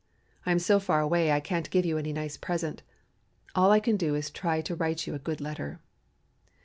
I 0.47 0.51
am 0.51 0.57
so 0.57 0.79
far 0.79 0.99
away 0.99 1.31
I 1.31 1.39
can't 1.39 1.69
give 1.69 1.85
you 1.85 1.99
any 1.99 2.11
nice 2.11 2.35
present; 2.35 2.81
all 3.53 3.69
I 3.69 3.79
can 3.79 3.97
do 3.97 4.15
is 4.15 4.31
to 4.31 4.33
try 4.33 4.59
to 4.59 4.73
write 4.75 5.05
you 5.05 5.13
a 5.13 5.19
good 5.19 5.39
letter.... 5.39 5.79